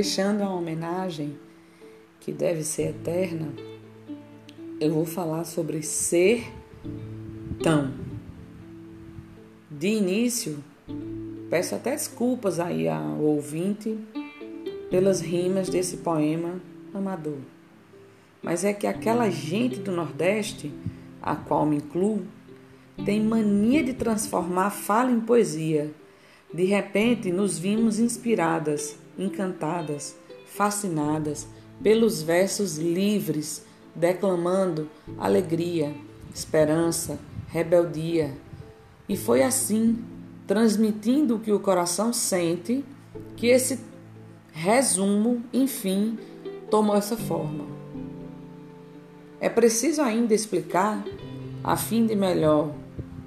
fechando 0.00 0.42
a 0.42 0.48
homenagem 0.48 1.36
que 2.20 2.32
deve 2.32 2.62
ser 2.62 2.88
eterna, 2.88 3.52
eu 4.80 4.90
vou 4.90 5.04
falar 5.04 5.44
sobre 5.44 5.82
ser 5.82 6.50
tão. 7.62 7.92
De 9.70 9.88
início, 9.88 10.64
peço 11.50 11.74
até 11.74 11.90
desculpas 11.90 12.58
aí 12.58 12.88
ao 12.88 13.18
ouvinte 13.18 13.94
pelas 14.90 15.20
rimas 15.20 15.68
desse 15.68 15.98
poema 15.98 16.58
amador. 16.94 17.40
Mas 18.42 18.64
é 18.64 18.72
que 18.72 18.86
aquela 18.86 19.28
gente 19.28 19.80
do 19.80 19.92
Nordeste, 19.92 20.72
a 21.20 21.36
qual 21.36 21.66
me 21.66 21.76
incluo, 21.76 22.22
tem 23.04 23.22
mania 23.22 23.84
de 23.84 23.92
transformar 23.92 24.70
fala 24.70 25.10
em 25.10 25.20
poesia. 25.20 25.90
De 26.54 26.64
repente, 26.64 27.30
nos 27.30 27.58
vimos 27.58 27.98
inspiradas, 27.98 28.96
encantadas, 29.22 30.16
fascinadas 30.46 31.46
pelos 31.82 32.22
versos 32.22 32.76
livres, 32.76 33.64
declamando 33.94 34.88
alegria, 35.18 35.94
esperança, 36.34 37.18
rebeldia. 37.48 38.34
E 39.08 39.16
foi 39.16 39.42
assim, 39.42 40.04
transmitindo 40.46 41.36
o 41.36 41.40
que 41.40 41.52
o 41.52 41.60
coração 41.60 42.12
sente, 42.12 42.84
que 43.36 43.46
esse 43.46 43.80
resumo, 44.52 45.42
enfim, 45.52 46.18
tomou 46.70 46.96
essa 46.96 47.16
forma. 47.16 47.64
É 49.40 49.48
preciso 49.48 50.02
ainda 50.02 50.34
explicar, 50.34 51.02
a 51.64 51.76
fim 51.76 52.06
de 52.06 52.14
melhor 52.14 52.72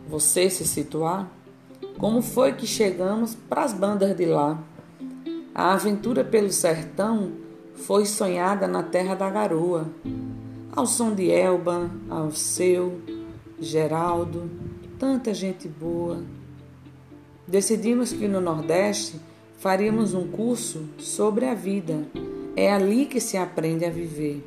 você 0.07 0.49
se 0.49 0.66
situar, 0.66 1.31
como 1.97 2.21
foi 2.21 2.53
que 2.53 2.67
chegamos 2.67 3.35
para 3.35 3.64
as 3.64 3.73
bandas 3.73 4.16
de 4.16 4.25
lá. 4.25 4.61
A 5.55 5.73
aventura 5.73 6.23
pelo 6.23 6.51
sertão 6.51 7.31
foi 7.75 8.07
sonhada 8.07 8.67
na 8.67 8.81
terra 8.81 9.13
da 9.13 9.29
garoa, 9.29 9.87
ao 10.71 10.87
som 10.87 11.13
de 11.13 11.29
Elba, 11.29 11.91
ao 12.09 12.31
seu, 12.31 12.99
Geraldo, 13.59 14.49
tanta 14.97 15.31
gente 15.31 15.67
boa. 15.67 16.23
Decidimos 17.47 18.11
que 18.11 18.27
no 18.27 18.41
Nordeste 18.41 19.21
faríamos 19.59 20.15
um 20.15 20.27
curso 20.27 20.89
sobre 20.97 21.45
a 21.45 21.53
vida. 21.53 22.03
É 22.55 22.73
ali 22.73 23.05
que 23.05 23.21
se 23.21 23.37
aprende 23.37 23.85
a 23.85 23.91
viver. 23.91 24.43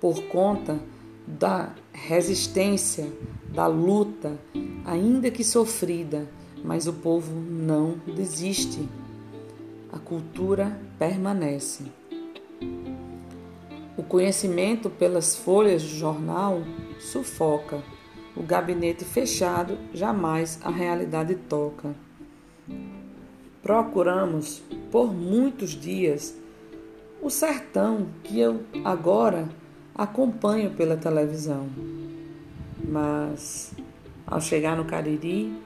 Por 0.00 0.20
conta 0.24 0.80
da 1.24 1.72
resistência, 1.92 3.06
da 3.54 3.68
luta, 3.68 4.36
ainda 4.84 5.30
que 5.30 5.44
sofrida, 5.44 6.28
mas 6.64 6.88
o 6.88 6.92
povo 6.92 7.32
não 7.32 8.00
desiste. 8.16 8.88
A 9.96 9.98
cultura 9.98 10.78
permanece. 10.98 11.84
O 13.96 14.02
conhecimento 14.02 14.90
pelas 14.90 15.34
folhas 15.34 15.82
do 15.82 15.88
jornal 15.88 16.60
sufoca. 17.00 17.82
O 18.36 18.42
gabinete 18.42 19.06
fechado 19.06 19.78
jamais 19.94 20.60
a 20.62 20.68
realidade 20.68 21.34
toca. 21.34 21.94
Procuramos 23.62 24.62
por 24.92 25.14
muitos 25.14 25.70
dias 25.70 26.36
o 27.22 27.30
sertão 27.30 28.08
que 28.22 28.38
eu 28.38 28.64
agora 28.84 29.48
acompanho 29.94 30.72
pela 30.72 30.98
televisão. 30.98 31.70
Mas 32.86 33.72
ao 34.26 34.42
chegar 34.42 34.76
no 34.76 34.84
Cariri, 34.84 35.56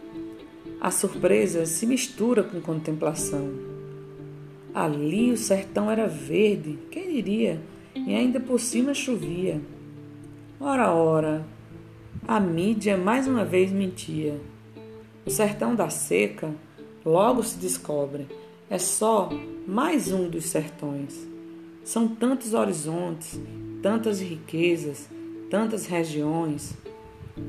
a 0.81 0.93
surpresa 0.93 1.67
se 1.67 1.85
mistura 1.85 2.45
com 2.45 2.61
contemplação. 2.61 3.70
Ali 4.75 5.33
o 5.33 5.37
sertão 5.37 5.91
era 5.91 6.07
verde, 6.07 6.79
quem 6.91 7.13
diria, 7.13 7.61
e 7.95 8.15
ainda 8.15 8.39
por 8.39 8.61
cima 8.61 8.95
chovia. 8.95 9.61
Ora, 10.61 10.93
ora, 10.93 11.45
a 12.27 12.39
mídia 12.39 12.97
mais 12.97 13.27
uma 13.27 13.45
vez 13.45 13.73
mentia. 13.73 14.41
O 15.27 15.31
sertão 15.31 15.75
da 15.75 15.91
seca 15.91 16.55
logo 17.05 17.43
se 17.43 17.59
descobre, 17.59 18.27
é 18.69 18.79
só 18.79 19.31
mais 19.67 20.13
um 20.13 20.29
dos 20.29 20.45
sertões. 20.45 21.27
São 21.83 22.07
tantos 22.07 22.55
horizontes, 22.55 23.41
tantas 23.83 24.21
riquezas, 24.21 25.09
tantas 25.51 25.87
regiões. 25.87 26.75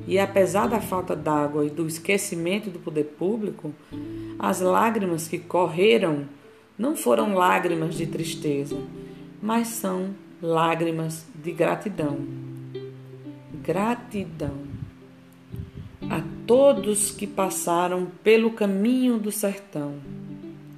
E 0.07 0.17
apesar 0.17 0.67
da 0.67 0.81
falta 0.81 1.15
d'água 1.15 1.65
e 1.65 1.69
do 1.69 1.85
esquecimento 1.85 2.69
do 2.69 2.79
poder 2.79 3.03
público, 3.03 3.73
as 4.39 4.61
lágrimas 4.61 5.27
que 5.27 5.37
correram 5.37 6.25
não 6.81 6.95
foram 6.95 7.35
lágrimas 7.35 7.93
de 7.93 8.07
tristeza, 8.07 8.75
mas 9.39 9.67
são 9.67 10.15
lágrimas 10.41 11.27
de 11.35 11.51
gratidão. 11.51 12.17
Gratidão 13.61 14.63
a 16.09 16.23
todos 16.47 17.11
que 17.11 17.27
passaram 17.27 18.07
pelo 18.23 18.53
caminho 18.53 19.19
do 19.19 19.31
sertão. 19.31 19.93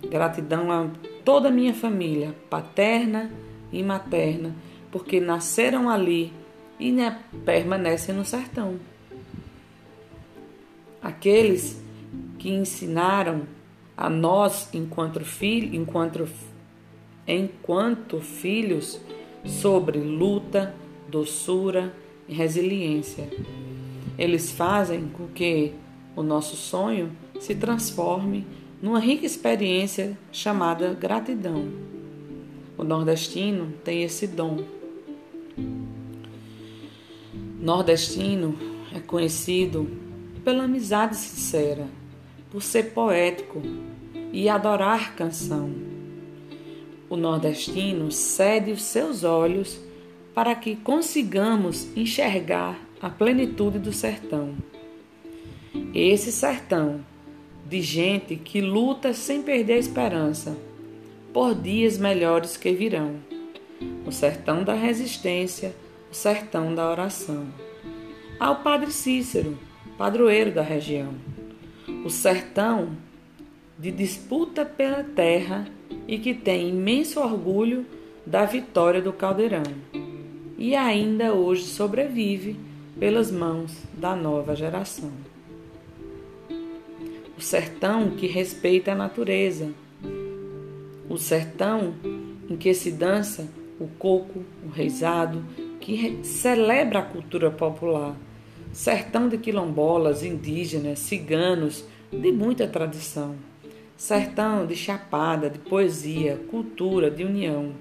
Gratidão 0.09 0.69
a 0.69 0.89
toda 1.23 1.47
a 1.47 1.51
minha 1.51 1.73
família, 1.73 2.35
paterna 2.49 3.31
e 3.71 3.81
materna, 3.81 4.53
porque 4.91 5.21
nasceram 5.21 5.89
ali 5.89 6.33
e 6.77 6.91
né, 6.91 7.21
permanecem 7.45 8.13
no 8.13 8.25
sertão. 8.25 8.77
Aqueles 11.01 11.81
que 12.37 12.49
ensinaram 12.49 13.43
a 13.95 14.09
nós, 14.09 14.69
enquanto, 14.73 15.19
filho, 15.23 15.75
enquanto, 15.75 16.27
enquanto 17.27 18.19
filhos, 18.19 18.99
sobre 19.45 19.99
luta, 19.99 20.73
doçura 21.09 21.93
e 22.27 22.33
resiliência. 22.33 23.29
Eles 24.17 24.51
fazem 24.51 25.09
com 25.09 25.27
que 25.27 25.73
o 26.15 26.23
nosso 26.23 26.55
sonho 26.55 27.11
se 27.39 27.55
transforme 27.55 28.45
numa 28.81 28.99
rica 28.99 29.25
experiência 29.25 30.17
chamada 30.31 30.93
gratidão. 30.93 31.67
O 32.77 32.83
nordestino 32.83 33.73
tem 33.83 34.03
esse 34.03 34.27
dom 34.27 34.63
Nordestino 37.63 38.57
é 38.93 38.99
conhecido 38.99 39.89
pela 40.43 40.65
amizade 40.65 41.15
sincera, 41.15 41.87
por 42.53 42.61
ser 42.61 42.91
poético 42.91 43.63
e 44.31 44.47
adorar 44.47 45.15
canção. 45.15 45.73
O 47.09 47.17
nordestino 47.17 48.11
cede 48.11 48.71
os 48.71 48.83
seus 48.83 49.23
olhos 49.23 49.79
para 50.35 50.53
que 50.53 50.75
consigamos 50.75 51.87
enxergar 51.97 52.79
a 53.01 53.09
plenitude 53.09 53.79
do 53.79 53.91
sertão. 53.91 54.55
Esse 55.93 56.31
sertão 56.31 57.03
de 57.67 57.81
gente 57.81 58.35
que 58.35 58.61
luta 58.61 59.13
sem 59.13 59.41
perder 59.41 59.73
a 59.73 59.79
esperança 59.79 60.55
por 61.33 61.55
dias 61.55 61.97
melhores 61.97 62.55
que 62.55 62.71
virão. 62.71 63.15
O 64.05 64.11
sertão 64.11 64.63
da 64.63 64.75
resistência 64.75 65.75
o 66.11 66.15
sertão 66.15 66.75
da 66.75 66.87
oração. 66.91 67.47
Ao 68.39 68.57
Padre 68.57 68.91
Cícero, 68.91 69.57
padroeiro 69.97 70.51
da 70.51 70.61
região. 70.61 71.15
O 72.03 72.09
sertão 72.09 72.97
de 73.79 73.89
disputa 73.89 74.65
pela 74.65 75.03
terra 75.03 75.65
e 76.07 76.17
que 76.17 76.33
tem 76.33 76.69
imenso 76.69 77.19
orgulho 77.19 77.85
da 78.25 78.45
vitória 78.45 79.01
do 79.01 79.13
caldeirão. 79.13 79.63
E 80.57 80.75
ainda 80.75 81.33
hoje 81.33 81.63
sobrevive 81.63 82.59
pelas 82.99 83.31
mãos 83.31 83.73
da 83.93 84.15
nova 84.15 84.55
geração. 84.55 85.11
O 87.38 87.41
sertão 87.41 88.11
que 88.11 88.27
respeita 88.27 88.91
a 88.91 88.95
natureza. 88.95 89.73
O 91.09 91.17
sertão 91.17 91.94
em 92.49 92.56
que 92.57 92.73
se 92.73 92.91
dança 92.91 93.49
o 93.79 93.88
coco, 93.88 94.44
o 94.65 94.69
reisado 94.69 95.44
que 95.79 96.19
celebra 96.23 96.99
a 96.99 97.03
cultura 97.03 97.49
popular. 97.49 98.15
Sertão 98.73 99.29
de 99.29 99.37
quilombolas, 99.37 100.23
indígenas, 100.23 100.97
ciganos, 100.97 101.85
de 102.11 102.31
muita 102.31 102.67
tradição. 102.67 103.35
Sertão 103.95 104.65
de 104.65 104.75
chapada, 104.75 105.47
de 105.47 105.59
poesia, 105.59 106.41
cultura, 106.49 107.11
de 107.11 107.23
união. 107.23 107.73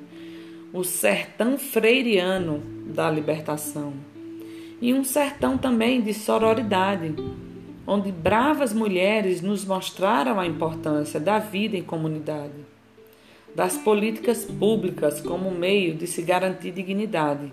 O 0.70 0.84
sertão 0.84 1.56
freiriano 1.56 2.62
da 2.84 3.10
libertação. 3.10 3.94
E 4.82 4.92
um 4.92 5.02
sertão 5.02 5.56
também 5.56 6.02
de 6.02 6.12
sororidade, 6.12 7.14
onde 7.86 8.12
bravas 8.12 8.74
mulheres 8.74 9.40
nos 9.40 9.64
mostraram 9.64 10.38
a 10.38 10.46
importância 10.46 11.18
da 11.18 11.38
vida 11.38 11.74
em 11.74 11.82
comunidade, 11.82 12.66
das 13.56 13.78
políticas 13.78 14.44
públicas 14.44 15.22
como 15.22 15.50
meio 15.50 15.94
de 15.94 16.06
se 16.06 16.20
garantir 16.20 16.70
dignidade 16.70 17.50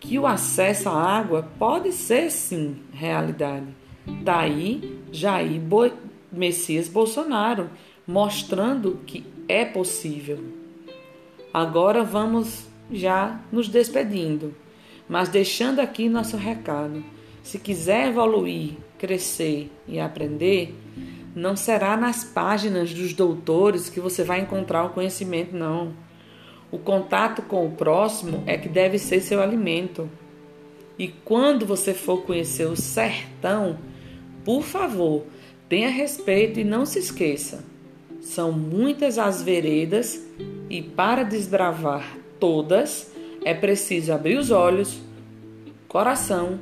que 0.00 0.18
o 0.18 0.26
acesso 0.26 0.88
à 0.88 0.92
água 0.92 1.48
pode 1.58 1.92
ser 1.92 2.30
sim 2.30 2.76
realidade. 2.92 3.66
Daí 4.22 5.00
Jair 5.10 5.60
Bo 5.60 5.90
Messias 6.30 6.88
Bolsonaro 6.88 7.70
mostrando 8.06 9.00
que 9.06 9.24
é 9.48 9.64
possível. 9.64 10.38
Agora 11.52 12.02
vamos 12.02 12.66
já 12.90 13.40
nos 13.50 13.68
despedindo, 13.68 14.54
mas 15.08 15.28
deixando 15.28 15.80
aqui 15.80 16.08
nosso 16.08 16.36
recado. 16.36 17.02
Se 17.42 17.58
quiser 17.58 18.08
evoluir, 18.08 18.72
crescer 18.98 19.70
e 19.86 20.00
aprender, 20.00 20.74
não 21.34 21.56
será 21.56 21.96
nas 21.96 22.24
páginas 22.24 22.92
dos 22.92 23.12
doutores 23.12 23.88
que 23.88 24.00
você 24.00 24.22
vai 24.22 24.40
encontrar 24.40 24.84
o 24.84 24.90
conhecimento, 24.90 25.54
não. 25.54 25.92
O 26.74 26.78
contato 26.80 27.40
com 27.42 27.64
o 27.64 27.70
próximo 27.70 28.42
é 28.46 28.58
que 28.58 28.68
deve 28.68 28.98
ser 28.98 29.20
seu 29.20 29.40
alimento. 29.40 30.10
E 30.98 31.06
quando 31.06 31.64
você 31.64 31.94
for 31.94 32.22
conhecer 32.22 32.66
o 32.66 32.74
sertão, 32.74 33.78
por 34.44 34.64
favor, 34.64 35.22
tenha 35.68 35.88
respeito 35.88 36.58
e 36.58 36.64
não 36.64 36.84
se 36.84 36.98
esqueça. 36.98 37.64
São 38.20 38.50
muitas 38.50 39.20
as 39.20 39.40
veredas 39.40 40.20
e 40.68 40.82
para 40.82 41.22
desbravar 41.22 42.18
todas 42.40 43.08
é 43.44 43.54
preciso 43.54 44.12
abrir 44.12 44.36
os 44.36 44.50
olhos, 44.50 45.00
coração 45.86 46.58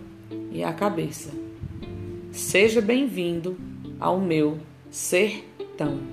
e 0.51 0.63
a 0.63 0.75
cabeça. 0.75 1.31
Seja 2.31 2.83
bem-vindo 2.83 3.57
ao 3.99 4.21
meu 4.21 4.59
sertão. 4.91 6.12